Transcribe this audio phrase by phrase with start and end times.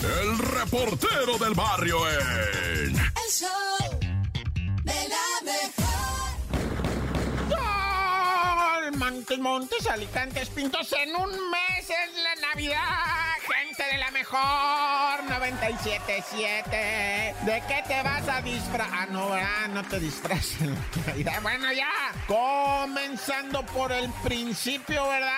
[0.00, 2.94] El reportero del barrio en...
[2.96, 3.98] El show
[4.84, 5.88] de la mejor.
[8.96, 17.34] Montes, Montes, Alicantes, Pintos, en un mes es la Navidad, gente de la mejor 977.
[17.44, 18.88] ¿De qué te vas a disfrazar?
[18.92, 19.68] Ah, no, ¿verdad?
[19.74, 21.42] no te disfrazas en la Navidad.
[21.42, 21.90] Bueno, ya,
[22.26, 25.32] comenzando por el principio, ¿verdad?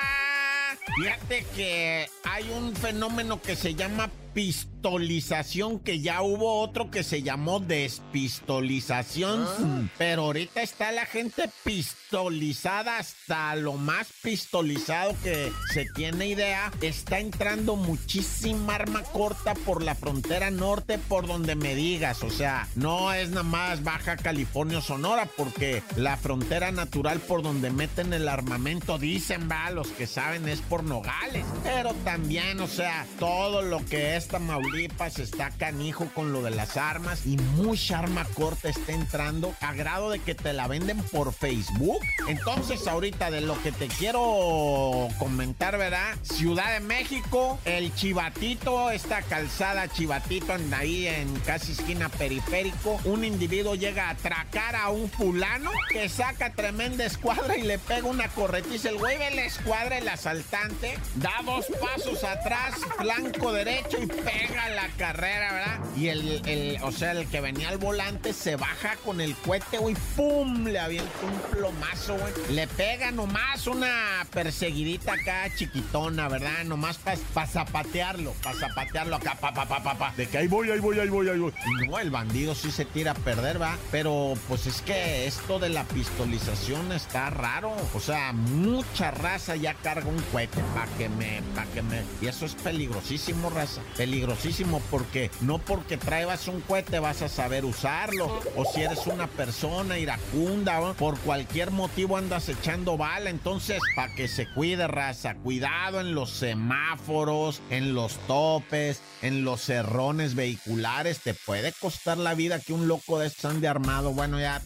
[0.96, 7.02] Fíjate que hay un fenómeno que se llama pistola pistolización, que ya hubo otro que
[7.02, 9.90] se llamó despistolización.
[9.98, 16.72] Pero ahorita está la gente pistolizada hasta lo más pistolizado que se tiene idea.
[16.80, 22.22] Está entrando muchísima arma corta por la frontera norte, por donde me digas.
[22.22, 27.42] O sea, no es nada más Baja California o Sonora, porque la frontera natural por
[27.42, 31.44] donde meten el armamento, dicen, va, los que saben es por Nogales.
[31.64, 34.69] Pero también, o sea, todo lo que es Tamaulipas
[35.18, 40.10] está canijo con lo de las armas y mucha arma corta está entrando a grado
[40.10, 42.00] de que te la venden por Facebook.
[42.28, 46.16] Entonces, ahorita de lo que te quiero comentar, ¿verdad?
[46.22, 53.00] Ciudad de México, el Chivatito, esta calzada Chivatito ahí en casi esquina periférico.
[53.04, 58.06] Un individuo llega a atracar a un fulano que saca tremenda escuadra y le pega
[58.06, 58.90] una corretiza.
[58.90, 64.59] El güey ve la escuadra, el asaltante, da dos pasos atrás, flanco derecho y pega
[64.68, 65.80] la carrera, ¿verdad?
[65.96, 69.78] Y el, el, o sea, el que venía al volante se baja con el cohete,
[69.78, 70.66] güey, ¡pum!
[70.66, 72.32] Le avienta un plomazo, güey.
[72.50, 76.64] Le pega nomás una perseguidita acá chiquitona, ¿verdad?
[76.64, 80.12] Nomás para pa zapatearlo, para zapatearlo acá, pa, pa, pa, pa, pa.
[80.16, 81.52] De que ahí voy, ahí voy, ahí voy, ahí voy.
[81.66, 83.76] Y no, el bandido sí se tira a perder, ¿va?
[83.90, 87.74] Pero pues es que esto de la pistolización está raro.
[87.94, 92.02] O sea, mucha raza ya carga un cohete para que me, para que me...
[92.20, 93.80] Y eso es peligrosísimo, raza.
[93.96, 94.49] Peligrosísimo
[94.90, 98.40] porque no porque traebas un cohete vas a saber usarlo.
[98.56, 103.30] O si eres una persona iracunda, por cualquier motivo andas echando bala.
[103.30, 105.34] Entonces, para que se cuide, raza.
[105.36, 111.20] Cuidado en los semáforos, en los topes, en los cerrones vehiculares.
[111.20, 114.12] Te puede costar la vida que un loco de estos ande armado.
[114.12, 114.60] Bueno, ya.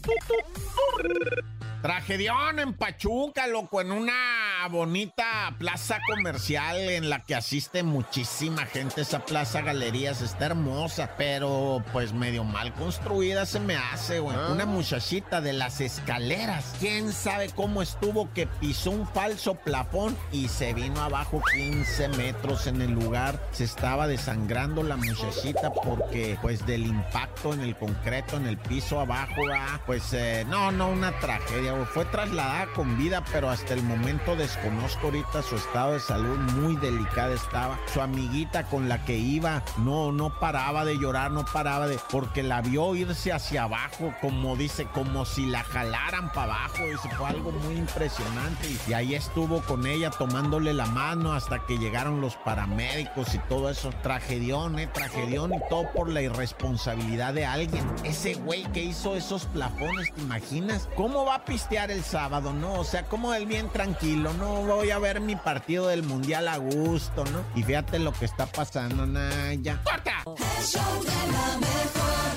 [1.85, 9.03] Tragedión en Pachuca, loco, en una bonita plaza comercial en la que asiste muchísima gente.
[9.03, 14.35] Esa plaza galerías está hermosa, pero pues medio mal construida se me hace, güey.
[14.51, 16.75] Una muchachita de las escaleras.
[16.81, 22.67] ¿Quién sabe cómo estuvo que pisó un falso plafón y se vino abajo 15 metros
[22.67, 23.39] en el lugar?
[23.53, 29.01] Se estaba desangrando la muchachita porque pues del impacto en el concreto, en el piso
[29.01, 31.74] abajo, ah, pues eh, no, no, una tragedia.
[31.93, 36.39] Fue trasladada con vida, pero hasta el momento desconozco ahorita su estado de salud.
[36.55, 37.79] Muy delicada estaba.
[37.93, 41.99] Su amiguita con la que iba no, no paraba de llorar, no paraba de...
[42.11, 46.85] Porque la vio irse hacia abajo, como dice, como si la jalaran para abajo.
[46.85, 48.69] Eso fue algo muy impresionante.
[48.89, 53.71] Y, ahí estuvo con ella tomándole la mano hasta que llegaron los paramédicos y todo
[53.71, 53.91] eso.
[54.03, 57.85] Tragedión, eh, tragedión y todo por la irresponsabilidad de alguien.
[58.05, 60.89] Ese güey que hizo esos plafones, ¿te imaginas?
[60.97, 62.75] ¿Cómo va a pistear el sábado, no?
[62.75, 66.59] O sea, como él bien tranquilo, no voy a ver mi partido del mundial a
[66.59, 67.43] gusto, ¿no?
[67.55, 69.81] Y fíjate lo que está pasando, Naya.
[69.83, 70.25] ¡Corta!
[70.27, 72.35] El show de la mejor.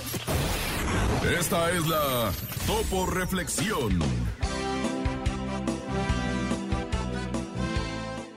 [1.37, 2.31] Esta es la
[2.65, 3.99] Topo Reflexión.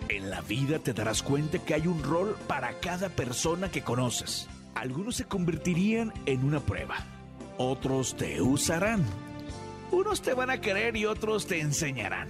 [0.08, 4.48] En la vida te darás cuenta que hay un rol para cada persona que conoces.
[4.74, 6.96] Algunos se convertirían en una prueba.
[7.58, 9.29] Otros te usarán.
[9.90, 12.28] Unos te van a querer y otros te enseñarán.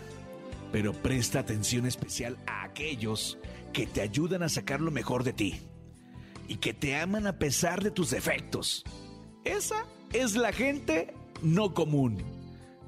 [0.72, 3.38] Pero presta atención especial a aquellos
[3.72, 5.60] que te ayudan a sacar lo mejor de ti
[6.48, 8.84] y que te aman a pesar de tus defectos.
[9.44, 12.22] Esa es la gente no común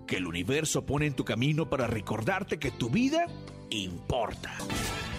[0.07, 3.27] que el universo pone en tu camino para recordarte que tu vida
[3.71, 4.53] importa.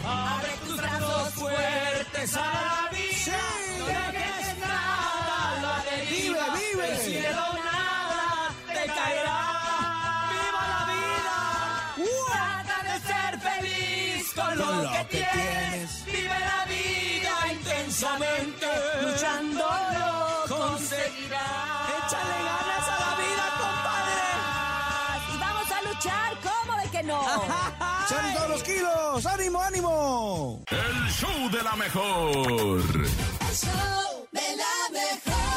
[0.06, 3.40] Abre tus brazos fuertes a la vida.
[3.80, 6.46] No dejes nada, la deriva.
[6.54, 6.88] Vive, vive.
[6.88, 7.63] Del cielo
[14.36, 16.06] con lo, que, que tienes.
[16.06, 18.68] Vive la vida intensamente.
[19.02, 19.66] Luchando
[20.00, 21.90] lo conseguirás.
[22.06, 23.46] Échale ganas a la vida,
[25.34, 27.22] Y vamos a luchar, ¿cómo de que no?
[28.10, 29.26] ¡Salen todos los kilos!
[29.26, 30.64] ¡Ánimo, ánimo!
[30.68, 32.38] El show de la mejor.
[32.38, 35.54] El show de la mejor.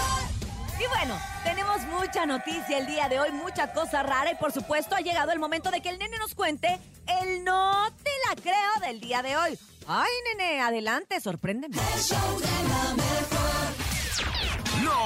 [0.79, 4.95] Y bueno, tenemos mucha noticia el día de hoy, mucha cosa rara y por supuesto
[4.95, 9.01] ha llegado el momento de que el nene nos cuente el no te creo del
[9.01, 9.59] día de hoy.
[9.87, 11.77] Ay, nene, adelante, sorpréndeme.
[11.77, 13.06] Show de.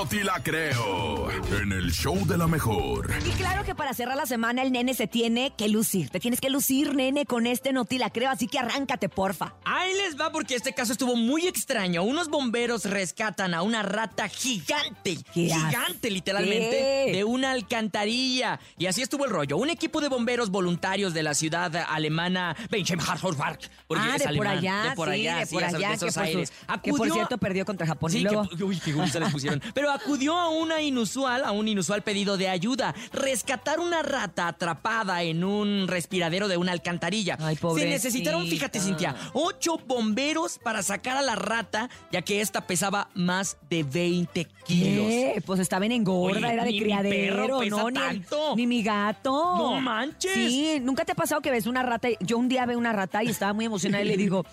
[0.00, 1.28] No te la creo.
[1.60, 3.10] En el show de la mejor.
[3.26, 6.08] Y claro que para cerrar la semana el nene se tiene que lucir.
[6.08, 9.52] Te tienes que lucir, nene, con este no te la creo, así que arráncate, porfa.
[9.66, 12.02] Ahí les va porque este caso estuvo muy extraño.
[12.02, 18.58] Unos bomberos rescatan a una rata gigante, ¿Qué gigante literalmente, de una alcantarilla.
[18.78, 19.58] Y así estuvo el rollo.
[19.58, 23.58] Un equipo de bomberos voluntarios de la ciudad alemana Benchheim-Hartholzberg.
[23.86, 25.76] porque ah, es de por allá, de por sí, allá, de sí, por ya sabes,
[25.76, 28.10] de allá, que por, su- que por cierto perdió contra Japón.
[28.12, 29.60] y Sí, luego, que, uy, qué les pusieron.
[29.74, 32.94] Pero acudió a una inusual, a un inusual pedido de ayuda.
[33.12, 37.36] Rescatar una rata atrapada en un respiradero de una alcantarilla.
[37.40, 37.90] Ay, Se pobrecita.
[37.92, 43.56] necesitaron, fíjate, Cintia, ocho bomberos para sacar a la rata, ya que esta pesaba más
[43.68, 45.06] de 20 kilos.
[45.06, 45.42] ¿Qué?
[45.44, 48.26] Pues estaba en engorda, Oye, era de mi criadero, perro pesa no, ni, el-
[48.56, 49.30] ni mi gato.
[49.56, 50.32] ¡No manches!
[50.32, 52.08] Sí, ¿nunca te ha pasado que ves una rata?
[52.20, 54.44] Yo un día veo una rata y estaba muy emocionada y le digo,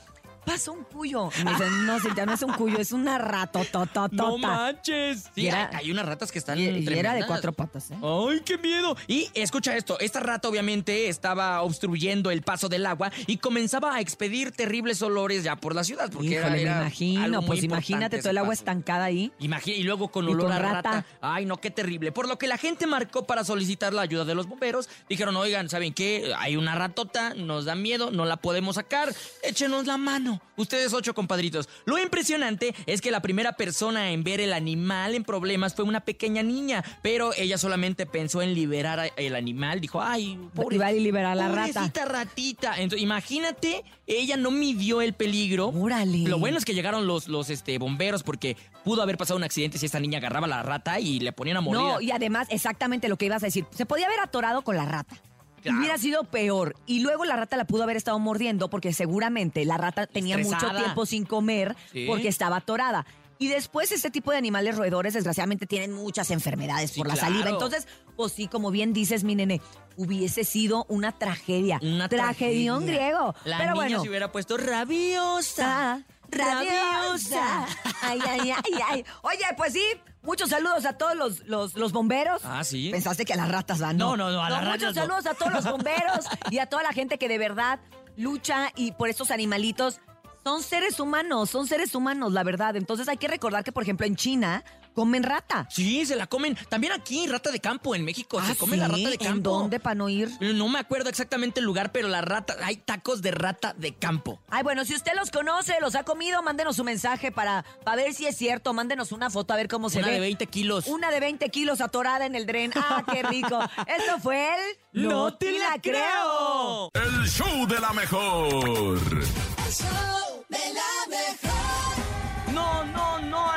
[0.47, 1.29] pasa un cuyo.
[1.39, 4.07] Y me dice, no, Cintia, no es un cuyo, es una ratotototota.
[4.11, 5.25] ¡No manches!
[5.35, 7.27] Sí, Y era- hay, unas ratas que están Y, y era de tremendas.
[7.27, 7.95] cuatro patas, ¿eh?
[8.01, 8.95] ¡Ay, qué miedo!
[9.07, 13.99] Y escucha esto, esta rata obviamente estaba obstruyendo el paso del agua y comenzaba a
[14.01, 16.09] expedir terribles olores ya por la ciudad.
[16.11, 17.41] Porque era- Híjole, era me imagino.
[17.41, 18.61] muy Pues importante imagínate ese todo el agua paso.
[18.61, 19.31] estancada ahí.
[19.39, 20.91] Imagina- y luego con Y olor con a rata.
[20.91, 21.05] rata.
[21.21, 22.11] Ay, no, qué terrible.
[22.11, 24.89] Por lo que la gente marcó para solicitar la ayuda de los bomberos.
[25.09, 26.33] Dijeron, oigan, ¿saben qué?
[26.37, 29.13] Hay una ratota, nos da miedo, no la podemos sacar.
[29.43, 30.36] Échenos la mano.
[30.55, 31.69] Ustedes ocho compadritos.
[31.85, 36.01] Lo impresionante es que la primera persona en ver el animal en problemas fue una
[36.01, 36.83] pequeña niña.
[37.01, 39.79] Pero ella solamente pensó en liberar el animal.
[39.79, 42.05] Dijo, ay, pobre, a liberar a la rata.
[42.05, 42.75] ratita.
[42.77, 45.67] Entonces, imagínate, ella no midió el peligro.
[45.69, 46.19] Órale.
[46.19, 49.77] Lo bueno es que llegaron los, los este, bomberos porque pudo haber pasado un accidente
[49.77, 51.81] si esta niña agarraba a la rata y le ponían a morir.
[51.81, 53.65] No, y además, exactamente lo que ibas a decir.
[53.71, 55.21] Se podía haber atorado con la rata.
[55.61, 55.79] Claro.
[55.79, 56.75] Hubiera sido peor.
[56.85, 60.69] Y luego la rata la pudo haber estado mordiendo porque seguramente la rata tenía mucho
[60.75, 62.05] tiempo sin comer Sí.
[62.07, 63.05] porque estaba atorada.
[63.39, 67.27] Y después este tipo de animales roedores desgraciadamente tienen muchas enfermedades Sí, por la claro.
[67.33, 67.49] saliva.
[67.51, 69.61] Entonces, pues sí, como bien dices, mi nene,
[69.95, 71.79] hubiese sido una tragedia.
[71.83, 73.09] Una Tragedión tragedia.
[73.11, 73.35] griego.
[73.45, 74.01] La Pero niña bueno.
[74.01, 76.03] se hubiera puesto rabiosa.
[76.31, 77.65] Rabiosa.
[78.01, 79.05] Ay, ay, ay, ay.
[79.21, 79.83] Oye, pues sí,
[80.21, 82.41] muchos saludos a todos los, los, los bomberos.
[82.43, 82.89] Ah, sí.
[82.91, 83.97] Pensaste que a las ratas van.
[83.97, 85.01] No, no, no, a las ratas Muchos no.
[85.01, 87.79] saludos a todos los bomberos y a toda la gente que de verdad
[88.15, 89.99] lucha y por estos animalitos.
[90.43, 92.75] Son seres humanos, son seres humanos, la verdad.
[92.77, 94.63] Entonces hay que recordar que, por ejemplo, en China
[94.97, 95.67] comen rata.
[95.69, 96.57] Sí, se la comen.
[96.69, 98.41] También aquí, rata de campo en México.
[98.43, 99.35] se Ah, come la rata de campo.
[99.35, 100.31] ¿En dónde para no ir?
[100.41, 104.39] No me acuerdo exactamente el lugar, pero la rata, hay tacos de rata de campo.
[104.49, 108.15] Ay, bueno, si usted los conoce, los ha comido, mándenos un mensaje para, para ver
[108.15, 108.73] si es cierto.
[108.73, 110.13] Mándenos una foto a ver cómo se Una ve.
[110.15, 110.87] de 20 kilos.
[110.87, 112.71] Una de 20 kilos atorada en el dren.
[112.75, 113.59] ¡Ah, qué rico!
[113.85, 114.47] Esto fue
[114.93, 115.03] el...
[115.03, 116.89] ¡No te la creo!
[116.95, 118.97] El show de la mejor.
[119.07, 120.16] El show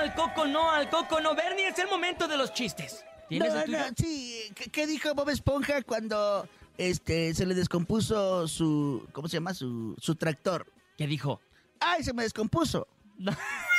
[0.00, 1.35] al coco, no, al coco, no.
[1.35, 3.05] Bernie, es el momento de los chistes.
[3.29, 3.79] ¿Tienes No, el tuyo?
[3.79, 4.50] no, sí.
[4.55, 6.49] ¿Qué, qué dijo Bob Esponja cuando
[6.79, 9.06] este se le descompuso su.
[9.12, 9.55] ¿Cómo se llama?
[9.55, 10.67] Su, su tractor.
[10.97, 11.41] ¿Qué dijo?
[11.79, 12.87] ¡Ay, se me descompuso!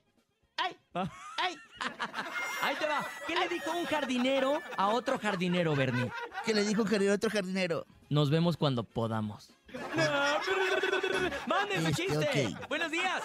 [0.56, 0.76] ¡Ay!
[1.38, 1.56] ¡Ay!
[2.62, 3.06] Ahí te va.
[3.26, 6.10] ¿Qué le dijo un jardinero a otro jardinero, Bernie?
[6.50, 7.86] Que le dijo un jardinero a otro jardinero.
[8.08, 9.50] Nos vemos cuando podamos.
[11.46, 12.56] ¡Manden su Este, chiste!
[12.68, 13.22] ¡Buenos días!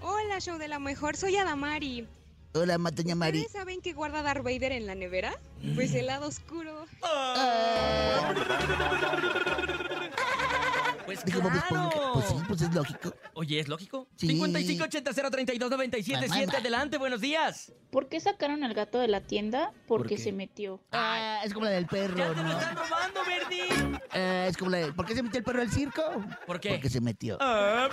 [0.00, 2.06] Hola, show de la mejor, soy Adamari.
[2.54, 3.38] Hola, Matoña Mari.
[3.38, 5.34] ¿Ustedes saben qué guarda Darth Vader en la nevera?
[5.74, 6.86] Pues helado oscuro.
[11.08, 11.88] Pues Dijo Bob Esponja.
[11.88, 12.12] claro.
[12.12, 13.14] Pues sí, pues es lógico.
[13.32, 14.08] Oye, ¿es lógico?
[14.16, 14.28] Sí.
[14.38, 16.28] 5580-032-977.
[16.28, 16.58] Mamá.
[16.58, 17.72] Adelante, buenos días.
[17.90, 19.72] ¿Por qué sacaron al gato de la tienda?
[19.86, 20.22] Porque qué?
[20.22, 20.82] se metió.
[20.92, 22.50] Ah, es como la del ¡Ya perro, te lo ¿no?
[22.60, 23.98] están robando, Bernie!
[24.10, 24.92] Ah, es como la de...
[24.92, 26.02] ¿Por qué se metió el perro al circo?
[26.46, 26.72] ¿Por qué?
[26.74, 27.38] Porque se metió.
[27.40, 27.88] Ah,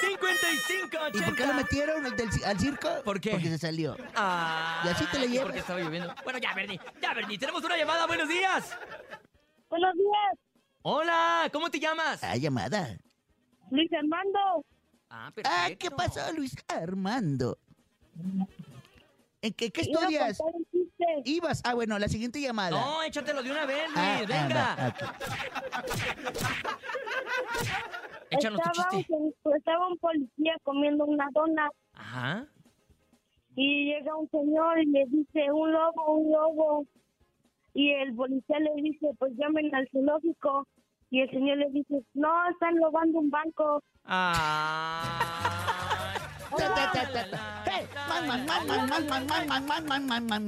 [0.00, 2.88] 55 ¿Y por qué lo metieron al, del al circo?
[3.04, 3.30] ¿Por qué?
[3.32, 3.96] Porque se salió.
[4.14, 5.46] Ah, Y así te lo ¿y llevas.
[5.46, 6.14] Porque estaba lloviendo.
[6.22, 6.80] Bueno, ya, Bernie.
[7.00, 7.36] Ya, Bernie.
[7.36, 8.06] Tenemos una llamada.
[8.06, 8.70] Buenos días.
[9.68, 10.38] Buenos días,
[10.82, 12.22] Hola, ¿cómo te llamas?
[12.24, 12.96] Ah, llamada.
[13.70, 14.64] Luis Armando.
[15.08, 15.50] Ah, perfecto.
[15.60, 17.56] Ah, ¿qué pasó, Luis Armando?
[19.40, 20.38] ¿En qué, qué estudias?
[21.24, 21.62] Ibas.
[21.64, 22.70] Ah, bueno, la siguiente llamada.
[22.70, 23.96] No, échatelo de una vez, Luis.
[23.96, 24.76] Ah, ah, Venga.
[24.76, 25.92] va, ok.
[28.30, 29.14] Échanos tu chiste.
[29.56, 32.46] estaba un policía comiendo una dona Ajá.
[33.54, 36.86] Y llega un señor y le dice, un lobo, un lobo.
[37.74, 40.66] Y el policía le dice, pues llamen al zoológico.
[41.10, 43.82] Y el señor le dice, no, están robando un banco.
[44.04, 45.32] Ah.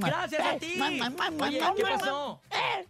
[0.01, 0.81] Gracias a ti.
[1.77, 2.41] ¿qué pasó?
[2.51, 2.87] ¡Eh!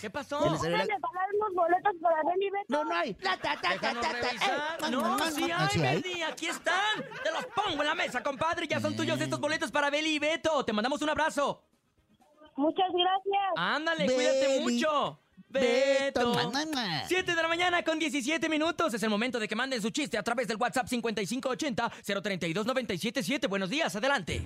[0.00, 0.38] ¿Qué pasó?
[0.38, 2.66] ¿Cómo le pagaron unos boletos para Benny Beto?
[2.68, 3.14] No, no hay.
[3.14, 6.22] Ta, ta, ta, ta, no, sí hay, Benny.
[6.22, 7.02] Aquí están.
[7.22, 8.66] Te los pongo en la mesa, compadre.
[8.66, 10.64] Ya son tuyos estos boletos para Benny y Beto.
[10.64, 11.64] Te mandamos un abrazo.
[12.56, 13.52] Muchas gracias.
[13.56, 15.18] Ándale, Beli, cuídate mucho.
[15.48, 16.34] Beto, Beto.
[16.34, 17.02] man, man, man.
[17.06, 18.92] 7 de la mañana con 17 minutos.
[18.94, 23.48] Es el momento de que manden su chiste a través del WhatsApp 5580-032-977.
[23.48, 24.42] Buenos días, adelante.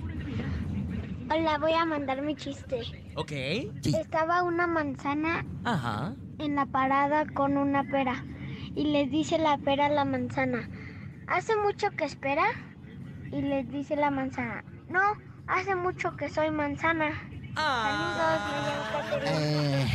[1.30, 2.80] Hola, voy a mandar mi chiste.
[3.16, 3.30] Ok.
[3.82, 3.94] Sí.
[3.98, 6.14] Estaba una manzana Ajá.
[6.38, 8.24] en la parada con una pera
[8.74, 10.68] y le dice la pera a la manzana,
[11.26, 12.44] ¿hace mucho que espera?
[13.32, 15.00] Y le dice la manzana, no,
[15.46, 17.10] hace mucho que soy manzana.
[17.58, 18.40] Saludos.
[19.24, 19.86] Eh,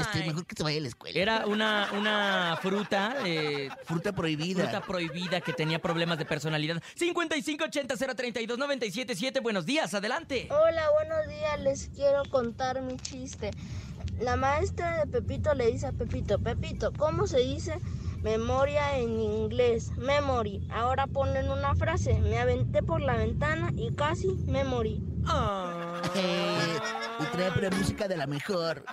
[0.01, 1.19] Este, mejor que se vaya a la escuela.
[1.21, 4.63] Era una, una fruta, eh, Fruta prohibida.
[4.65, 6.81] fruta prohibida que tenía problemas de personalidad.
[6.99, 9.43] 5580-032-977.
[9.43, 10.47] Buenos días, adelante.
[10.51, 13.51] Hola, buenos días, les quiero contar mi chiste.
[14.21, 17.75] La maestra de Pepito le dice a Pepito, Pepito, ¿cómo se dice
[18.23, 19.91] memoria en inglés?
[19.97, 20.67] Memory.
[20.71, 25.03] Ahora ponen una frase, me aventé por la ventana y casi me morí.
[25.27, 26.01] Ah.
[26.15, 26.79] Eh,
[27.21, 28.85] y trae pura música de la mejor.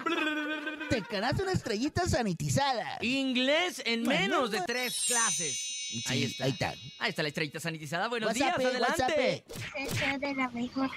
[0.90, 2.98] Te ganas una estrellita sanitizada.
[3.02, 4.66] Inglés en menos de bueno.
[4.68, 5.56] tres clases.
[5.90, 6.46] Sí, Ahí está.
[6.46, 6.74] Ahí está.
[7.00, 8.08] Ahí está la estrellita sanitizada.
[8.08, 9.44] Buenos WhatsApp, días, adelante.
[9.76, 10.90] El de la mejor.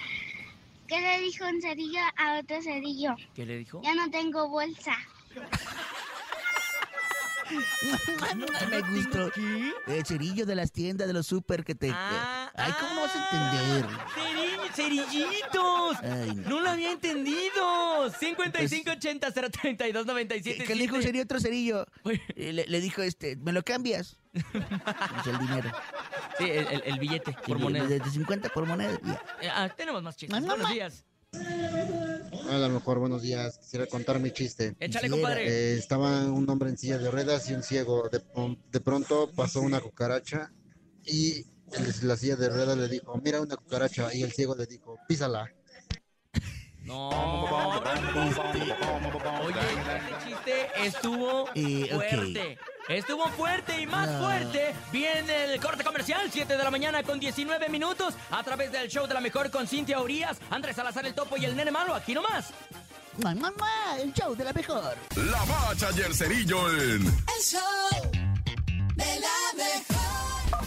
[0.87, 3.15] ¿Qué le dijo un cerillo a otro cerillo?
[3.33, 3.81] ¿Qué le dijo?
[3.83, 4.95] Ya no tengo bolsa.
[8.69, 9.31] Me gustó.
[9.87, 11.91] El cerillo de las tiendas, de los super que te...
[11.93, 13.85] Ah, Ay, ¿cómo no vas a ah, entender?
[14.15, 15.97] ceri- cerillitos.
[16.01, 16.49] Ay, no.
[16.49, 18.11] No lo había entendido.
[18.11, 20.43] 5580-032-977.
[20.43, 21.85] ¿Qué, qué le dijo un cerillo a otro cerillo?
[22.35, 24.17] Le, le dijo este, ¿me lo cambias?
[24.31, 25.71] Pues el dinero.
[26.37, 27.85] Sí, el, el- el billete por moneda.
[27.87, 28.99] De, de 50 por moneda.
[29.41, 29.63] ya.
[29.63, 30.43] Ah, tenemos más chistes.
[30.45, 31.03] Buenos días.
[32.49, 33.57] Hola, mejor buenos días.
[33.57, 34.75] Quisiera contar mi chiste.
[34.79, 35.47] Échale, compadre.
[35.47, 38.09] Eh, estaba un hombre en silla de ruedas y un ciego.
[38.09, 38.21] De,
[38.71, 40.51] de pronto pasó una cucaracha
[41.03, 44.13] y el- la silla de ruedas le dijo, mira una cucaracha.
[44.13, 45.49] Y el ciego le dijo, písala.
[46.83, 47.09] No.
[47.09, 47.89] Oye,
[49.95, 52.57] este chiste estuvo Eh, fuerte.
[52.89, 54.19] Estuvo fuerte y más No.
[54.23, 54.73] fuerte.
[54.91, 58.13] Viene el corte comercial, 7 de la mañana con 19 minutos.
[58.31, 61.45] A través del show de la mejor con Cintia Urias, Andrés Salazar el Topo y
[61.45, 61.95] el Nene Malo.
[61.95, 62.47] Aquí nomás.
[63.17, 63.51] Mua, mua,
[64.01, 64.95] el show de la mejor.
[65.15, 68.11] La bacha y el cerillo en El show
[68.95, 70.63] de la mejor.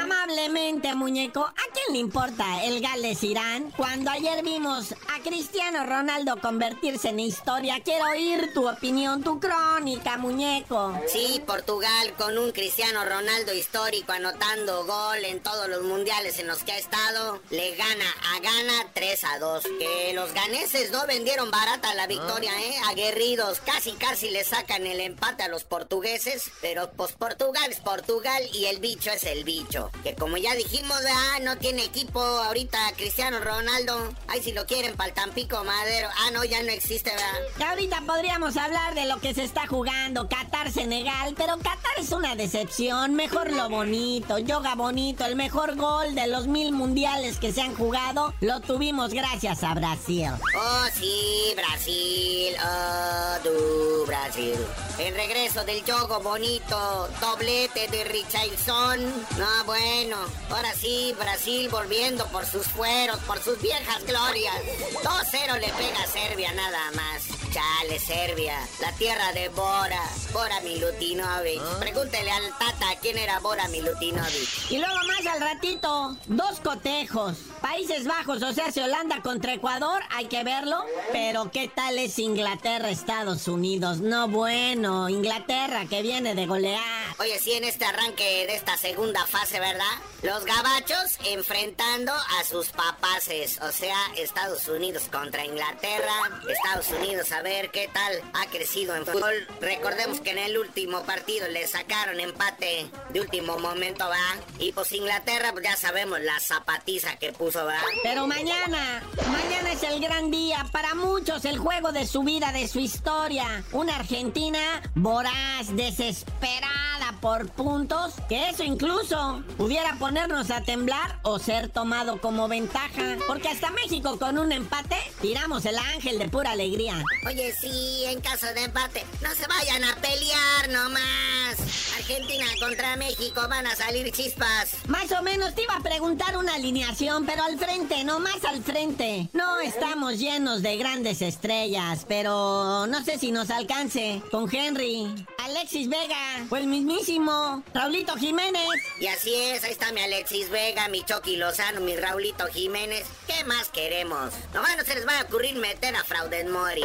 [0.00, 1.52] Amablemente, muñeco
[1.92, 3.72] le importa el Gales Irán?
[3.76, 10.18] Cuando ayer vimos a Cristiano Ronaldo convertirse en historia, quiero oír tu opinión, tu crónica,
[10.18, 10.92] muñeco.
[11.06, 16.62] Sí, Portugal con un Cristiano Ronaldo histórico anotando gol en todos los mundiales en los
[16.62, 18.04] que ha estado, le gana
[18.34, 19.64] a gana 3 a 2.
[19.78, 22.74] Que los ganeses no vendieron barata la victoria, ¿eh?
[22.88, 28.42] Aguerridos, casi casi le sacan el empate a los portugueses, pero pues Portugal es Portugal
[28.52, 29.90] y el bicho es el bicho.
[30.02, 34.12] Que como ya dijimos, ah, no tiene equipo ahorita Cristiano Ronaldo.
[34.26, 36.08] Ay, si lo quieren para el Tampico Madero.
[36.18, 37.70] Ah, no, ya no existe, ¿verdad?
[37.70, 43.14] Ahorita podríamos hablar de lo que se está jugando, Qatar-Senegal, pero Qatar es una decepción,
[43.14, 47.74] mejor lo bonito, yoga bonito, el mejor gol de los mil mundiales que se han
[47.74, 50.30] jugado, lo tuvimos gracias a Brasil.
[50.56, 52.54] Oh, sí, Brasil.
[52.64, 54.54] Oh, tú, Brasil.
[54.98, 57.08] El regreso del yogo bonito.
[57.20, 59.00] Doblete de Richardson.
[59.38, 60.16] No, bueno.
[60.50, 64.54] Ahora sí, Brasil volviendo por sus fueros, por sus viejas glorias.
[65.02, 67.26] 2-0 le pega a Serbia nada más.
[67.52, 68.58] Chale, Serbia.
[68.80, 70.02] La tierra de Bora.
[70.32, 71.60] Bora Milutinovic.
[71.78, 74.70] Pregúntele al Tata quién era Bora Milutinovic.
[74.70, 77.36] Y luego más al ratito, dos cotejos.
[77.60, 80.84] Países Bajos, o sea, si Holanda contra Ecuador, hay que verlo.
[81.12, 83.98] Pero ¿qué tal es Inglaterra, Estados Unidos?
[84.00, 87.07] No bueno, Inglaterra que viene de golear.
[87.20, 89.84] Oye, sí, en este arranque de esta segunda fase, ¿verdad?
[90.22, 96.12] Los gabachos enfrentando a sus papaces, o sea, Estados Unidos contra Inglaterra.
[96.48, 99.48] Estados Unidos, a ver qué tal ha crecido en fútbol.
[99.60, 104.36] Recordemos que en el último partido le sacaron empate de último momento, ¿va?
[104.60, 107.80] Y pues Inglaterra, pues ya sabemos la zapatiza que puso, ¿va?
[108.04, 110.68] Pero mañana, mañana es el gran día.
[110.70, 113.64] Para muchos, el juego de su vida, de su historia.
[113.72, 118.14] Una Argentina voraz, desesperada por puntos.
[118.28, 123.16] Que eso incluso pudiera ponernos a temblar o ser tomado como ventaja.
[123.26, 127.02] Porque hasta México con un empate, tiramos el ángel de pura alegría.
[127.26, 131.88] Oye, sí, en caso de empate, no se vayan a pelear nomás.
[131.96, 134.70] Argentina contra México van a salir chispas.
[134.86, 138.62] Más o menos te iba a preguntar una alineación, pero al frente, no más al
[138.62, 139.28] frente.
[139.32, 144.22] No estamos llenos de grandes estrellas, pero no sé si nos alcance.
[144.30, 145.06] Con Henry,
[145.48, 148.68] Alexis Vega, o el mismísimo Raulito Jiménez.
[149.00, 153.06] Y así es, ahí está mi Alexis Vega, mi Chucky Lozano, mi Raulito Jiménez.
[153.26, 154.34] ¿Qué más queremos?
[154.52, 156.84] Nomás no se les va a ocurrir meter a Frauden Mori.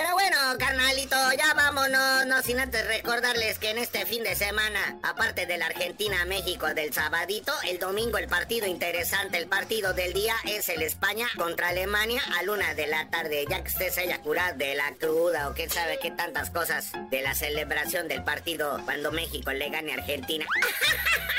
[0.00, 4.98] Pero bueno, carnalito, ya vámonos, no sin antes recordarles que en este fin de semana,
[5.02, 10.34] aparte de la Argentina-México del sabadito, el domingo el partido interesante, el partido del día
[10.46, 14.22] es el España contra Alemania a luna de la tarde, ya que usted se haya
[14.22, 18.80] curado de la cruda o quién sabe qué tantas cosas de la celebración del partido
[18.86, 20.46] cuando México le gane a Argentina.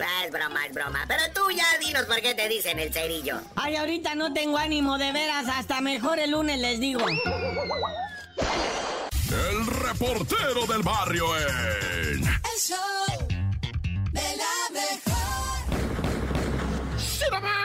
[0.00, 1.04] Ah, es broma, es broma.
[1.08, 3.40] Pero tú ya dinos por qué te dicen el cerillo.
[3.56, 7.04] Ay, ahorita no tengo ánimo de veras, hasta mejor el lunes les digo.
[8.40, 12.24] El reportero del barrio en...
[12.24, 13.28] El show
[14.12, 15.58] de la mejor.
[16.98, 17.57] ¡Shiraman!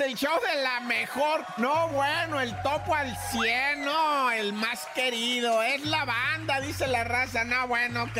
[0.00, 1.44] El show de la mejor.
[1.58, 5.62] No, bueno, el topo al 100, no, el más querido.
[5.62, 7.44] Es la banda, dice la raza.
[7.44, 8.18] No, bueno, ok.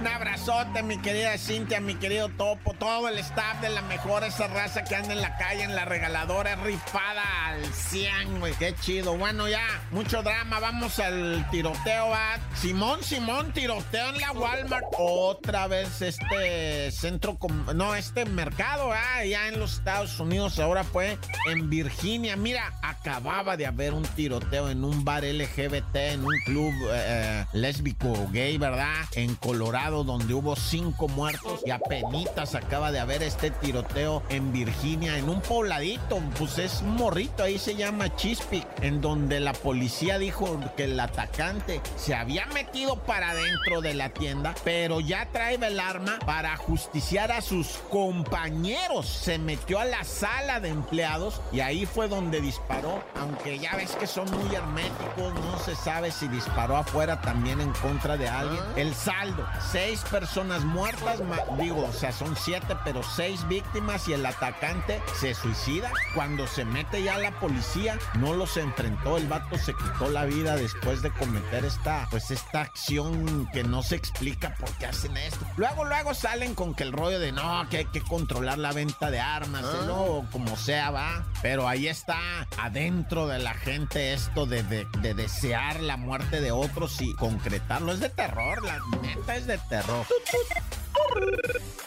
[0.00, 2.74] Un abrazote, mi querida Cintia, mi querido topo.
[2.74, 5.84] Todo el staff de la mejor, esa raza que anda en la calle, en la
[5.84, 8.52] regaladora, es rifada al 100, güey.
[8.54, 9.16] Qué chido.
[9.16, 10.58] Bueno, ya, mucho drama.
[10.58, 12.38] Vamos al tiroteo, va.
[12.56, 14.86] Simón, Simón, tiroteo en la Walmart.
[14.98, 17.38] Otra vez este centro,
[17.74, 20.58] no, este mercado, ah, ya en los Estados Unidos.
[20.58, 22.36] Ahora fue en Virginia.
[22.36, 28.28] Mira, acababa de haber un tiroteo en un bar LGBT, en un club eh, lésbico
[28.32, 28.94] gay, ¿verdad?
[29.14, 35.18] En Colorado, donde hubo cinco muertos y apenitas acaba de haber este tiroteo en Virginia,
[35.18, 40.18] en un pobladito, pues es un morrito, ahí se llama Chispic, en donde la policía
[40.18, 45.54] dijo que el atacante se había metido para adentro de la tienda, pero ya trae
[45.54, 49.06] el arma para justiciar a sus compañeros.
[49.06, 53.96] Se metió a la sala de empleados y ahí fue donde disparó, aunque ya ves
[53.96, 58.62] que son muy herméticos, no se sabe si disparó afuera también en contra de alguien.
[58.76, 61.20] El saldo, seis personas muertas,
[61.58, 65.90] digo, o sea, son siete, pero seis víctimas y el atacante se suicida.
[66.14, 70.56] Cuando se mete ya la policía, no los enfrentó, el vato se quitó la vida
[70.56, 75.44] después de cometer esta, pues esta acción que no se explica por qué hacen esto.
[75.56, 79.10] Luego, luego salen con que el rollo de no, que hay que controlar la venta
[79.10, 79.86] de armas, ¿eh?
[79.86, 81.24] no, como sea, va.
[81.42, 82.16] Pero ahí está
[82.58, 87.92] adentro de la gente esto de, de- de desear la muerte de otros y concretarlo.
[87.92, 90.06] Es de terror, la neta es de terror.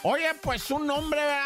[0.03, 1.41] Oye, pues un hombre, ¿verdad?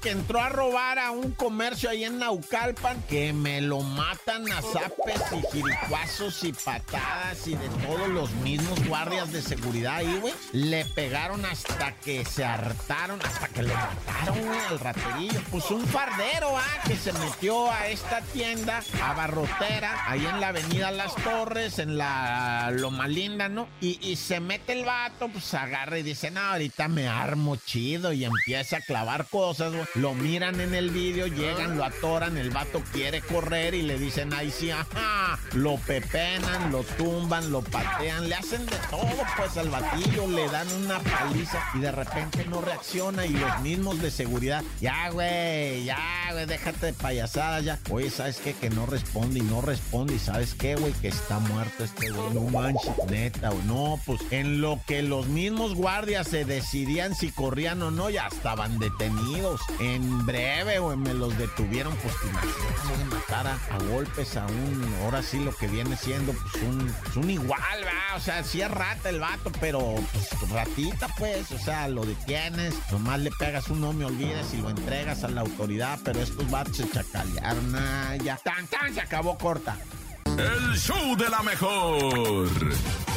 [0.00, 4.60] Que entró a robar a un comercio ahí en Naucalpan, que me lo matan a
[4.60, 10.34] zapes y jiricuazos y patadas y de todos los mismos guardias de seguridad ahí, güey.
[10.52, 15.40] Le pegaron hasta que se hartaron, hasta que le mataron, güey, al raterillo.
[15.50, 16.82] Pues un fardero, ¿ah?
[16.86, 21.96] Que se metió a esta tienda, a Barrotera, ahí en la avenida Las Torres, en
[21.96, 23.68] la Loma Linda, ¿no?
[23.80, 28.12] Y, y se mete el vato, pues agarra y dice, no, ahorita me armo chido
[28.12, 32.82] y empieza a clavar cosas, Lo miran en el vídeo, llegan, lo atoran, el vato
[32.92, 35.38] quiere correr y le dicen, ay, sí, ajá.
[35.54, 40.70] Lo pepenan, lo tumban, lo patean, le hacen de todo, pues al batillo, le dan
[40.72, 46.28] una paliza y de repente no reacciona y los mismos de seguridad, ya, güey, ya,
[46.32, 47.78] güey, déjate de payasadas, ya.
[47.90, 48.52] Oye, ¿sabes qué?
[48.54, 50.92] Que no responde y no responde y ¿sabes qué, güey?
[50.94, 53.62] Que está muerto este güey, no manches, neta, güey.
[53.64, 58.26] No, pues en lo que los mismos guardias se decidían si corrían o no, ya
[58.26, 59.60] estaban detenidos.
[59.78, 65.22] En breve, güey, me los detuvieron, pues güey, matar a, a golpes a un, ahora
[65.22, 68.70] sí lo que viene siendo, pues un, pues, un igual, va, o sea, sí es
[68.70, 73.80] rata el vato, pero pues ratita, pues, o sea, lo detienes, nomás le pegas un
[73.80, 78.16] no me olvides y lo entregas a la autoridad, pero estos vatos se chacalearon, ah,
[78.22, 79.76] ya, tan, tan, se acabó corta.
[80.24, 82.04] El show de la mejor.
[82.04, 82.72] El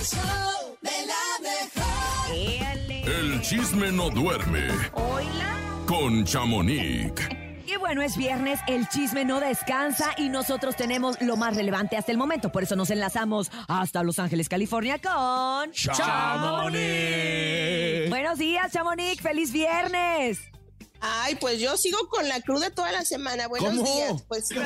[0.06, 1.86] show de la mejor.
[3.42, 5.55] chisme no duerme Hola.
[5.86, 7.14] Con Chamonix.
[7.66, 12.12] Y bueno, es viernes, el chisme no descansa y nosotros tenemos lo más relevante hasta
[12.12, 12.52] el momento.
[12.52, 15.72] Por eso nos enlazamos hasta Los Ángeles, California con...
[15.72, 16.80] Chamonix.
[18.10, 19.22] Buenos días, Chamonix.
[19.22, 20.55] ¡Feliz viernes!
[21.08, 23.48] Ay, pues yo sigo con la cruda toda la semana.
[23.48, 23.84] Buenos ¿Cómo?
[23.96, 24.24] días.
[24.28, 24.58] Pues De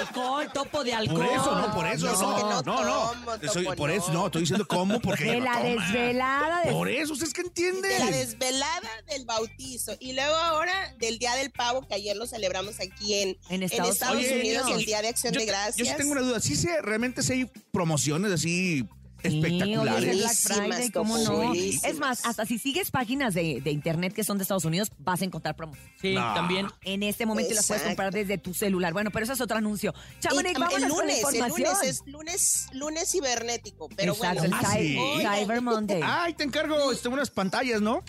[0.00, 1.18] alcohol, topo de alcohol.
[1.26, 3.10] Por eso, no, por eso, no, que no, no no.
[3.12, 3.94] tomo, Soy- topo, por no.
[3.96, 5.64] eso, no, estoy diciendo cómo, porque De la toma.
[5.64, 6.72] desvelada de...
[6.72, 7.82] Por eso, ¿ustedes qué entienden?
[7.82, 12.26] de la desvelada del bautizo y luego ahora del Día del Pavo que ayer lo
[12.26, 14.66] celebramos aquí en, En en Estados Unidos.
[14.70, 15.76] El Día de Acción yo, de Gracias.
[15.76, 16.40] yo sí tengo una duda.
[16.40, 18.86] ¿Sí se, realmente sí hay promociones así
[19.22, 20.16] Sí, hoy es el espectaculares?
[20.18, 21.52] Black Friday, ¿cómo no?
[21.54, 25.20] Es más, hasta si sigues páginas de, de internet que son de Estados Unidos, vas
[25.22, 25.76] a encontrar promos.
[26.00, 26.34] Sí, No.
[26.34, 26.68] también.
[26.82, 28.92] En este momento las puedes comprar desde tu celular.
[28.92, 29.92] Bueno, pero eso es otro anuncio.
[30.20, 34.56] Chamonix, vámonos el la lunes, el lunes es lunes, lunes cibernético, pero Exacto, bueno.
[34.58, 35.26] el Ah, Cy- sí.
[35.40, 36.00] Cyber Monday.
[36.04, 38.02] Ay, te encargo este, unas pantallas, ¿no?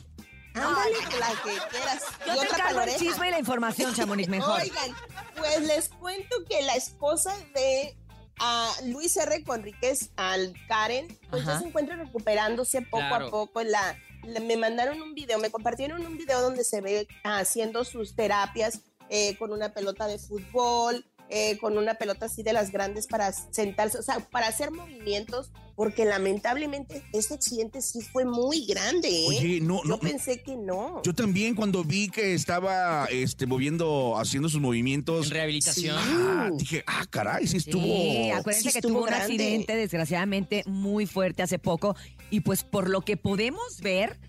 [0.54, 2.04] Ándale, la que quieras.
[2.26, 4.60] Yo Y te encargo el chisme y la información, Chamonix, mejor.
[4.62, 4.96] Oigan,
[5.38, 7.96] pues les cuento que la esposa de
[8.40, 9.44] ah, Luis R.
[9.44, 11.54] Conríquez al Karen, pues Ajá.
[11.54, 13.28] ya se encuentra recuperándose poco Claro.
[13.28, 13.64] a poco.
[13.64, 18.16] La, la- me mandaron un video, me compartieron un video donde se ve haciendo sus
[18.16, 23.08] terapias eh, con una pelota de fútbol, eh, con una pelota así de las grandes
[23.08, 29.08] para sentarse, o sea, para hacer movimientos, porque lamentablemente este accidente sí fue muy grande.
[29.10, 29.26] ¿eh?
[29.28, 30.00] Oye, no, Yo no.
[30.00, 31.02] pensé que no.
[31.04, 35.28] Yo también cuando vi que estaba este, moviendo, haciendo sus movimientos.
[35.28, 35.96] En rehabilitación.
[36.00, 37.84] ah, dije, ah, caray, sí estuvo.
[37.84, 39.26] Sí, acuérdense sí que estuvo tuvo un grande.
[39.26, 41.96] accidente desgraciadamente muy fuerte hace poco
[42.30, 44.20] y pues por lo que podemos ver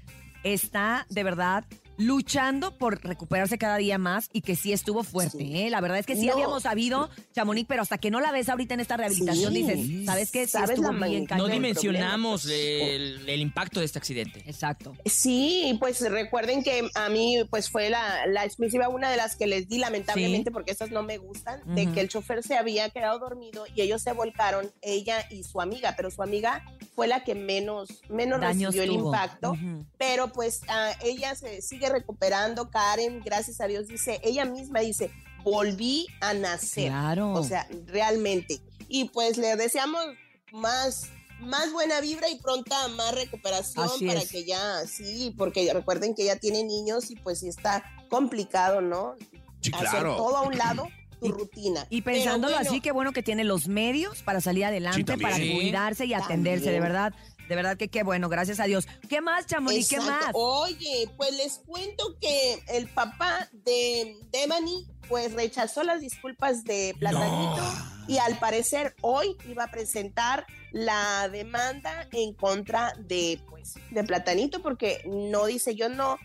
[0.45, 1.65] está de verdad
[2.01, 5.57] luchando por recuperarse cada día más y que sí estuvo fuerte, Sí.
[5.65, 5.71] ¿eh?
[5.71, 6.33] La verdad es que sí No.
[6.33, 9.63] habíamos sabido, Chamonix, pero hasta que no la ves ahorita en esta rehabilitación Sí.
[9.63, 10.47] dices, ¿sabes qué?
[10.47, 11.27] Sí Sabes estuvo la bien.
[11.37, 14.43] No dimensionamos el, el impacto de este accidente.
[14.47, 14.97] Exacto.
[15.05, 19.47] Sí, pues recuerden que a mí pues fue la, la exclusiva una de las que
[19.47, 23.19] les di lamentablemente porque esas no me gustan, de que el chofer se había quedado
[23.19, 26.65] dormido y ellos se volcaron, ella y su amiga, pero su amiga
[27.01, 29.07] fue la que menos, menos Daños recibió el tuvo.
[29.07, 29.87] impacto, Ujú.
[29.97, 35.11] pero pues ah, ella se sigue recuperando, Karen, gracias a Dios, dice, ella misma dice,
[35.43, 36.89] volví a nacer.
[36.89, 37.33] Claro.
[37.33, 38.61] O sea, realmente.
[38.87, 40.05] Y pues le deseamos
[40.53, 41.07] más,
[41.39, 44.31] más buena vibra y pronta más recuperación Así para es.
[44.31, 49.15] que ya, sí, porque recuerden que ella tiene niños y pues sí está complicado, ¿no?
[49.63, 50.17] Sí, Hacer claro.
[50.17, 50.87] todo a un lado,
[51.21, 51.87] tu rutina.
[51.91, 55.53] Y pensándolo bueno, así, qué bueno que tiene los medios para salir adelante, para Sí.
[55.53, 57.15] cuidarse y atenderse, de verdad.
[57.49, 58.87] De verdad que qué bueno, gracias a Dios.
[59.09, 59.89] ¿Qué más, Chamonix?
[59.89, 60.27] ¿Qué más?
[60.35, 67.61] Oye, pues les cuento que el papá de Devani pues rechazó las disculpas de Platanito
[68.07, 74.63] y al parecer hoy iba a presentar la demanda en contra de pues de Platanito
[74.63, 76.17] porque no dice yo no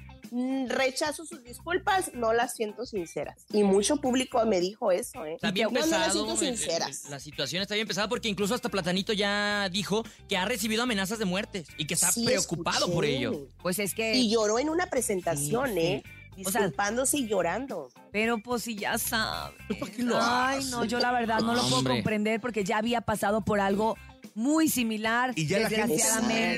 [0.68, 3.46] rechazo sus disculpas, no las siento sinceras.
[3.52, 5.36] Y mucho público me dijo eso, ¿eh?
[5.36, 6.12] Está bien no, no las pesado.
[6.26, 7.10] siento el- el- sinceras.
[7.10, 11.20] la situación está bien pesada porque incluso hasta Platanito ya dijo que ha recibido amenazas
[11.20, 13.48] de muerte y que está Sí, preocupado por ello.
[13.62, 14.14] Pues es que...
[14.16, 15.80] Y lloró en una presentación, Sí, sí.
[15.80, 16.04] ¿eh?
[16.46, 17.88] O sea, Disculpándose y llorando.
[18.12, 19.56] Pero pues si ya sabes.
[19.96, 23.40] qué lo Ay, no, yo la verdad no lo puedo comprender porque ya había pasado
[23.46, 23.96] por algo
[24.36, 25.98] muy similar, Y ya la gente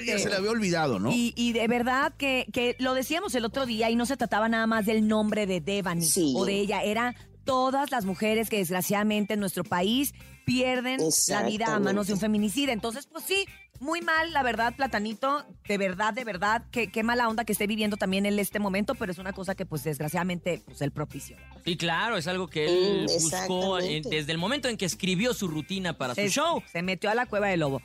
[0.05, 1.11] ya se le había olvidado, ¿no?
[1.11, 4.49] Y, y de verdad que, que lo decíamos el otro día y no se trataba
[4.49, 6.33] nada más del nombre de Devani Sí.
[6.35, 10.13] o de ella, era todas las mujeres que desgraciadamente en nuestro país
[10.45, 12.73] pierden la vida a manos de un feminicida.
[12.73, 13.45] Entonces, pues sí,
[13.79, 17.67] muy mal, la verdad, Platanito, de verdad, de verdad, qué, qué mala onda que esté
[17.67, 21.37] viviendo también él este momento, pero es una cosa que pues desgraciadamente pues él propició.
[21.65, 24.09] Sí, claro, es algo que él Mm, buscó en- exactamente.
[24.09, 26.61] desde el momento en que escribió su rutina para su show.
[26.71, 27.81] Se metió a la cueva del lobo.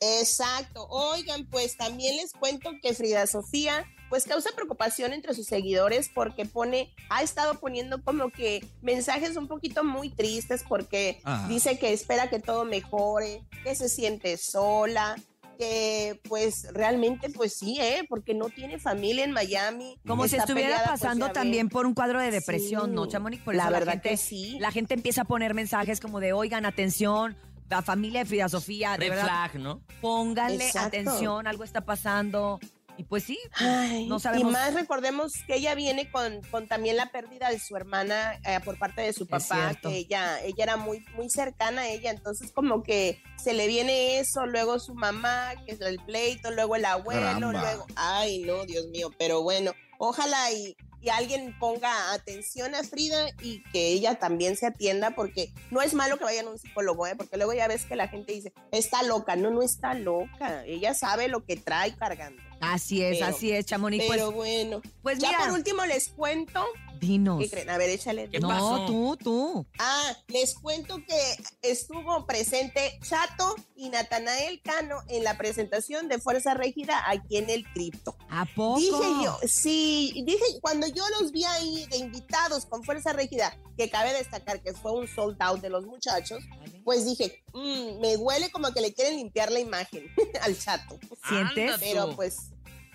[0.00, 0.86] Exacto.
[0.88, 6.44] Oigan, pues también les cuento que Frida Sofía pues causa preocupación entre sus seguidores porque
[6.46, 11.46] pone, ha estado poniendo como que mensajes un poquito muy tristes porque Ah.
[11.48, 15.16] dice que espera que todo mejore, que se siente sola,
[15.56, 18.04] que pues realmente pues sí, ¿eh?
[18.08, 19.98] Porque no tiene familia en Miami.
[20.06, 22.94] Como si estuviera pues, pasando ya también por un cuadro de depresión, Sí.
[22.94, 23.42] ¿no, Chamonix?
[23.42, 24.58] Por La eso verdad gente, que sí.
[24.60, 27.36] La gente empieza a poner mensajes como de, oigan, atención,
[27.68, 29.80] la familia de Frida Sofía, de Red verdad, flag, ¿no?
[30.00, 30.88] pónganle Exacto.
[30.88, 32.60] atención, algo está pasando.
[32.96, 34.50] Y pues sí, Ay, no sabemos.
[34.50, 38.60] Y más recordemos que ella viene con, con también la pérdida de su hermana eh,
[38.64, 42.52] por parte de su papá, que ella, ella era muy, muy cercana a ella, entonces
[42.52, 46.84] como que se le viene eso, luego su mamá, que es el pleito, luego el
[46.84, 47.52] abuelo, Caramba.
[47.52, 53.28] luego, ay no, Dios mío, pero bueno, ojalá y, y alguien ponga atención a Frida
[53.40, 57.06] y que ella también se atienda, porque no es malo que vayan a un psicólogo,
[57.06, 57.14] ¿eh?
[57.16, 60.94] porque luego ya ves que la gente dice, está loca, no, no está loca, ella
[60.94, 62.42] sabe lo que trae cargando.
[62.60, 64.04] Así es, Pero- así es, Chamonix.
[64.06, 65.40] Pues, Pero bueno, pues ya mira.
[65.40, 66.64] por último les cuento.
[66.98, 67.38] dinos.
[67.42, 67.68] ¿Qué creen?
[67.68, 68.26] A ver, échale.
[68.40, 69.66] no, tú, tú.
[69.78, 76.54] Ah, les cuento que estuvo presente Chato y Natanael Cano en la presentación de Fuerza
[76.54, 78.16] Régida aquí en el Cripto.
[78.30, 78.78] ¿A poco?
[78.80, 83.90] Dije yo, sí, dije, cuando yo los vi ahí de invitados con Fuerza Régida, que
[83.90, 86.42] cabe destacar que fue un sold out de los muchachos,
[86.82, 90.06] pues dije, "Mm, me huele como que le quieren limpiar la imagen
[90.40, 90.98] al Chato.
[91.28, 91.72] ¿Sientes?
[91.78, 92.38] Pero pues...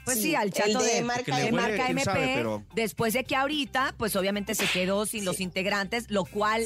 [0.05, 3.23] Pues sí, al chato de, marca, de de marca quién MP, sabe, pero- después de
[3.23, 6.65] que ahorita, pues obviamente se quedó sin los integrantes, lo cual,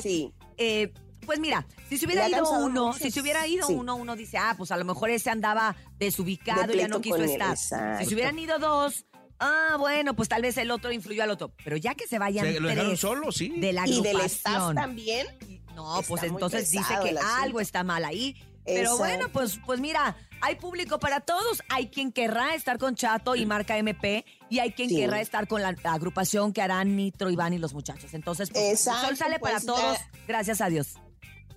[0.57, 0.93] eh,
[1.25, 3.73] pues mira, si se hubiera ido uno, muchos- si se hubiera ido sí.
[3.73, 7.17] uno, uno dice, ah, pues a lo mejor ese andaba desubicado, De ya no quiso
[7.23, 7.51] estar.
[7.51, 8.03] exacto.
[8.03, 9.05] Si se hubieran ido dos,
[9.39, 11.51] ah, bueno, pues tal vez el otro influyó al otro.
[11.63, 13.49] Pero ya que se vayan Se- lo dejaron solo, sí.
[13.57, 15.27] de la Y del staff también.
[15.75, 18.35] No, pues Está entonces dice que algo está mal ahí.
[18.63, 18.97] Pero Exacto.
[18.97, 21.61] bueno, pues, pues mira, hay público para todos.
[21.69, 24.95] Hay quien querrá estar con Chato y Marca MP y hay quien Sí.
[24.97, 28.13] querrá estar con la agrupación que harán Nitro, Iván y los muchachos.
[28.13, 30.95] Entonces, pues, el Exacto, sol sale para pues, todos, gracias a Dios.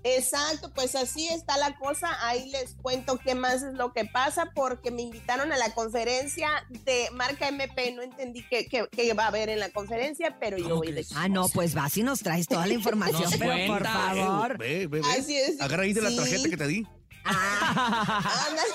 [0.04, 2.08] Exacto, pues así está la cosa.
[2.26, 6.48] Ahí les cuento qué más es lo que pasa, porque me invitaron a la conferencia
[6.84, 7.92] de marca MP.
[7.92, 11.04] No entendí qué, qué- qué va a haber en la conferencia, pero yo voy de
[11.16, 14.56] Ah, no, pues vas y nos traes toda la información, pero por favor.
[14.56, 15.08] Ve, ve, ve.
[15.18, 15.60] Así es.
[15.60, 16.86] Agarra ahí de la tarjeta que te di.
[17.28, 18.72] Ándale,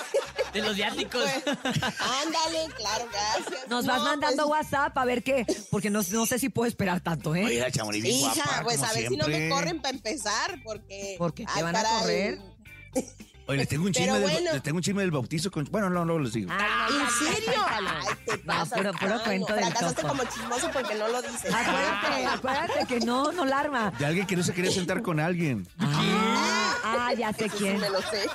[0.52, 1.24] De los viáticos.
[1.24, 3.68] ándale, claro, gracias.
[3.68, 6.68] Nos No, vas mandando pues, WhatsApp a ver qué, porque no, no sé si puedo
[6.68, 7.44] esperar tanto, ¿eh?
[7.44, 9.96] Oye, la Chamonix bien Hija, guapa, pues como a ver si no me corren para
[9.96, 11.16] empezar, porque.
[11.18, 11.46] ¿Por qué?
[11.52, 12.38] ¿Te van a correr?
[13.46, 14.52] Oye, les tengo un chisme, del, bueno.
[14.54, 15.66] les tengo un chisme del bautizo con...
[15.70, 16.50] Bueno, no, no les digo.
[16.50, 17.60] Ah, ¿En serio?
[17.68, 20.08] Ay, te No, puro- puro cuento del Fracasaste Topo.
[20.16, 21.52] como chismoso porque no lo dices.
[21.52, 23.90] Acuérdate, acuérdate que no, no la arma.
[23.98, 25.68] De alguien que no se quería sentar con alguien.
[25.78, 26.53] Ah,
[26.98, 27.80] ah, ya sé Eso sí quién.
[27.80, 28.26] me lo sé.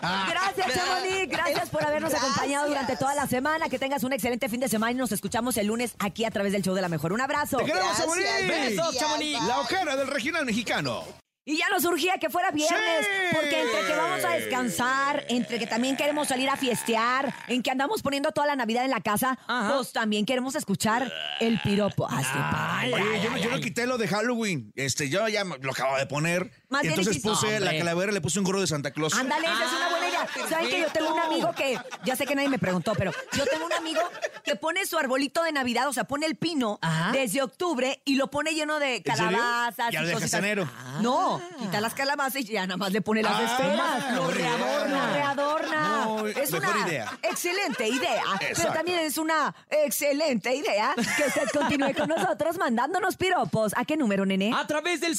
[0.00, 1.28] Gracias, Chamonix.
[1.28, 2.30] Gracias por habernos Gracias.
[2.32, 3.68] acompañado durante toda la semana.
[3.68, 6.52] Que tengas un excelente fin de semana y nos escuchamos el lunes aquí a través
[6.52, 7.12] del show de la mejor.
[7.12, 7.58] Un abrazo.
[7.58, 8.26] ¡Te queremos, Chamonix!
[8.48, 9.42] Besos, Chamonix.
[9.46, 11.02] La ojera del regional mexicano.
[11.46, 13.34] Y ya nos urgía que fuera viernes, ¡Sí!
[13.36, 17.70] porque entre que vamos a descansar, entre que también queremos salir a fiestear, en que
[17.70, 19.74] andamos poniendo toda la Navidad en la casa, Ajá.
[19.76, 22.08] pues también queremos escuchar el piropo.
[22.08, 22.30] Así,
[22.94, 24.72] Oye, yo, no- yo no quité lo de Halloween.
[24.74, 26.50] Este, yo ya lo acabo de poner.
[26.74, 29.14] Más bien entonces puse la calavera, le puse un gorro de Santa Claus.
[29.14, 30.28] Ándale, esa es una buena idea.
[30.48, 33.44] ¿Saben que yo tengo un amigo que, ya sé que nadie me preguntó, pero yo
[33.46, 34.00] tengo un amigo
[34.42, 37.12] que pone su arbolito de Navidad, o sea, pone el pino Ajá.
[37.12, 39.14] desde octubre y lo pone lleno de ¿En serio?
[39.30, 40.34] calabazas Ya y lo cositas.
[40.40, 40.68] enero.
[41.00, 44.14] No, quita las calabazas y ya nada más le pone las Ah, esferas.
[44.14, 44.56] Lo buena idea.
[44.56, 46.04] readorna, readorna.
[46.04, 47.18] No, es mejor una idea.
[47.22, 48.22] excelente idea,
[48.56, 53.72] pero también es una excelente idea que usted continúe con nosotros mandándonos piropos.
[53.76, 54.52] ¿A qué número, nene?
[54.54, 55.16] A través del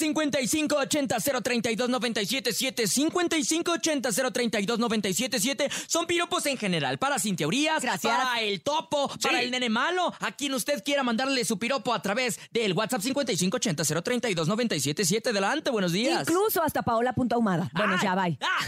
[1.45, 8.13] 5580-032-977, 5580-032-977, son piropos en general, para Cintia Urias, Gracias.
[8.15, 12.01] para el topo, para el nene malo, a quien usted quiera mandarle su piropo a
[12.01, 15.29] través del WhatsApp 5580-032-977.
[15.29, 16.21] Adelante, buenos días.
[16.27, 17.69] Incluso hasta paola.ahumada.
[17.73, 18.38] Bueno, ya, bye.
[18.41, 18.65] Ah,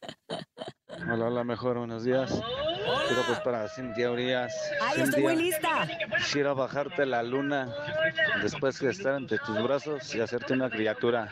[0.98, 2.30] Hola, hola, mejor, buenos días.
[3.06, 4.52] Quiero pues para Cintia Urias.
[4.82, 5.86] Ay, estoy muy lista.
[6.18, 7.68] Quisiera bajarte la luna
[8.42, 11.28] después de estar entre tus brazos y hacerte una criatura.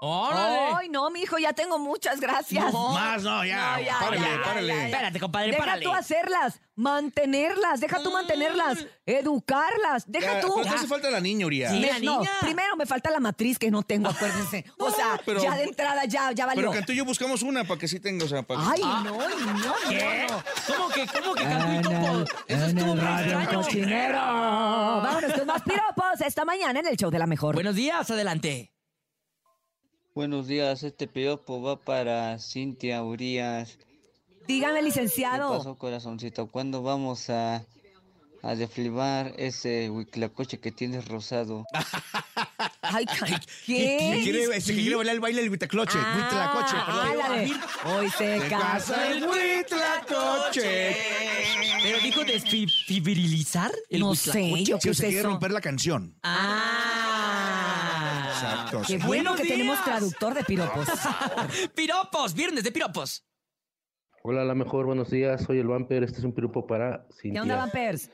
[0.00, 0.74] ¡Órale!
[0.76, 2.72] Ay, no, mijo, ya tengo muchas, gracias.
[2.72, 3.76] Más, no, ya.
[3.76, 4.66] No, ya, párale, ya, párale.
[4.68, 4.84] ya, ya.
[4.86, 5.84] Espérate, compadre, Deja párale.
[5.84, 10.52] tú hacerlas, mantenerlas, deja tú mantenerlas, educarlas, deja Ya, tú.
[10.56, 11.72] ¿Pero qué hace falta la niña, Urias?
[11.72, 11.80] Sí.
[11.80, 12.30] La no, niña.
[12.40, 14.64] primero me falta la matriz que no tengo, acuérdense.
[14.78, 16.62] O sea, pero- ya de entrada ya, ya valió.
[16.62, 19.18] Pero Cantú y yo buscamos una para que sí tenga, o sea, para Ay, no,
[19.28, 20.26] no, no, ¿Qué?
[20.28, 20.42] no.
[20.66, 22.24] ¿Cómo que, cómo que Cantú y Topo?
[22.48, 23.50] Eso estuvo muy extraño.
[23.62, 24.18] cochinero.
[24.18, 27.54] Vámonos con más piropos esta mañana en el show de la mejor.
[27.54, 28.70] Buenos días, adelante.
[30.14, 33.78] Buenos días, este piropo va para Cintia Urias.
[34.46, 35.56] Dígame, ¿Qué licenciado.
[35.58, 36.46] pasó, corazoncito?
[36.48, 37.64] ¿Cuándo vamos a,
[38.46, 41.64] a deflibar ese huiclacoche que tienes rosado?
[42.82, 44.20] Ay, ca- Que ¿qué?
[44.22, 45.98] quiere, que quiere bailar el baile del Huitlacoche.
[45.98, 47.08] Huitlacoche, Ah, perdón.
[47.22, 47.52] ándale.
[47.86, 50.96] Hoy se Se casa el Huitlacoche.
[51.82, 54.54] ¿Pero dijo desfibrilizar el No huitlacoche?
[54.56, 55.28] sé, yo Sí, qué sea, quiere eso.
[55.30, 56.14] romper la canción.
[56.22, 58.28] Ah.
[58.30, 58.82] Exacto.
[58.86, 59.06] Qué sí.
[59.06, 60.86] bueno que tenemos traductor de piropos.
[61.74, 63.24] Piropos, viernes de piropos.
[64.22, 65.42] Hola, la mejor, buenos días.
[65.44, 66.02] Soy el Vamper.
[66.02, 67.42] Este es un piropo para ¿Qué Cintia.
[67.42, 68.10] onda, Vampers?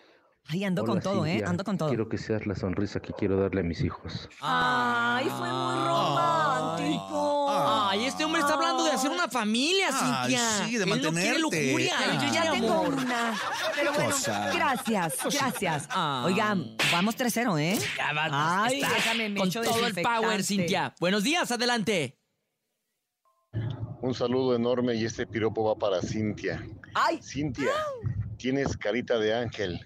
[0.48, 1.44] Ay, ando con todo, ¿eh?
[1.46, 1.88] Ando con todo.
[1.90, 4.28] Quiero que seas la sonrisa que quiero darle a mis hijos.
[4.40, 7.46] Ay, fue muy romántico.
[7.50, 10.64] Ay, este hombre está hablando de hacer una familia, Ay, Cintia.
[10.66, 11.38] sí, de Él no quiere mantenerte.
[11.40, 11.94] lujuria.
[11.98, 12.94] Ay, yo ya quiere tengo amor.
[12.94, 13.34] una.
[13.76, 14.50] Pero bueno, cosa?
[14.52, 15.88] gracias, gracias.
[15.90, 16.24] Ah.
[16.26, 17.78] Oigan, vamos 3-0, ¿eh?
[17.96, 18.10] Ya
[18.64, 20.20] Ay, está déjame, me con echo todo el desinfectante.
[20.20, 20.94] power, Cintia.
[20.98, 22.18] Buenos días, adelante.
[24.02, 26.66] Un saludo enorme y este piropo va para Cintia.
[26.94, 27.70] Ay, Cintia,
[28.36, 29.78] tienes carita de ángel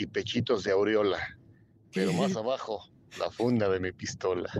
[0.00, 1.18] y pechitos de aureola,
[1.92, 4.50] pero más abajo, la funda de mi pistola.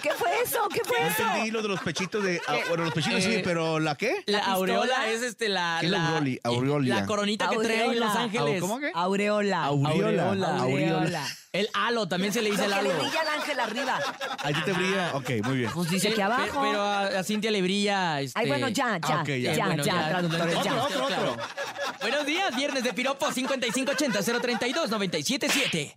[0.00, 0.58] ¿Qué fue eso?
[0.72, 1.22] ¿Qué fue No eso?
[1.22, 2.40] entendí lo de los pechitos de.
[2.46, 4.22] ah, bueno, los pechitos sí, Eh, pero ¿la qué?
[4.26, 5.78] La, aureola es este la.
[5.80, 6.94] ¿Qué es la aureoli- aureolia?
[6.96, 8.60] La coronita que trae en Los Ángeles.
[8.60, 8.90] ¿Cómo que?
[8.94, 9.64] Aureola.
[9.64, 10.28] Aureola.
[10.28, 10.56] Aureola.
[10.58, 11.26] Aureola.
[11.52, 13.02] El halo, también se le dice Lo el le halo.
[13.02, 14.00] brilla al ángel arriba.
[14.42, 15.10] Ahí te brilla.
[15.14, 15.70] Ok, muy bien.
[15.74, 16.60] Pues dice Sí, que abajo.
[16.62, 18.20] Pero a, a Cintia le brilla.
[18.22, 18.40] Este...
[18.40, 19.52] Ay, bueno, ya, ya, Ah, ok, ya.
[19.54, 20.82] ya, bueno, ya, ya, traductores, otro, ya.
[20.84, 21.36] otro, otro.
[22.00, 25.92] Buenos días, viernes de piropo 5580-032-977.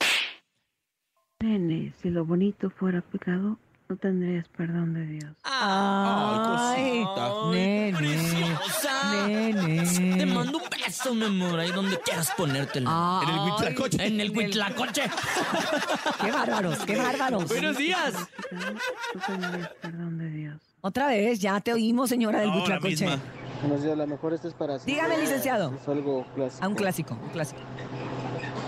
[1.42, 5.32] Nene, si lo bonito fuera pecado, no tendrías perdón de Dios.
[5.44, 7.06] Ay,
[7.52, 7.98] nene.
[7.98, 9.28] Preciosa.
[9.28, 10.18] Nene.
[10.18, 12.90] Te mando un beso, mi amor, ahí donde quieras ponértelo.
[12.92, 14.08] Ay, en el huitlacoche.
[14.08, 15.04] En el huitlacoche.
[16.22, 17.48] Qué bárbaros, qué bárbaros.
[17.48, 18.14] Buenos días.
[18.52, 20.62] No tendrías perdón de Dios.
[20.82, 23.20] Otra vez, ya te oímos, señora del misma.
[23.62, 24.78] Buenos días, a lo mejor este es para...
[24.78, 25.74] Dígame, licenciado.
[25.82, 26.64] Es algo clásico.
[26.64, 27.62] A un clásico, un clásico.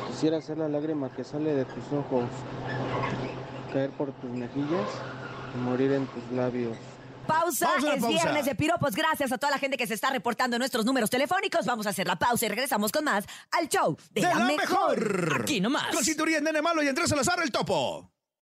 [0.08, 2.24] Quisiera ser la lágrima que sale de tus ojos,
[3.72, 4.88] caer por tus mejillas
[5.56, 6.78] y morir en tus labios.
[7.28, 8.24] Pausa, Vamos a una es pausa.
[8.24, 8.96] viernes de piropos.
[8.96, 11.66] Gracias a toda la gente que se está reportando en nuestros números telefónicos.
[11.66, 14.46] Vamos a hacer la pausa y regresamos con más al show de, ¡De la, la
[14.46, 14.98] mejor.
[15.02, 15.42] mejor!
[15.42, 15.94] Aquí nomás.
[15.94, 18.10] Con cinturía, nene malo y Andrés Salazar, el topo.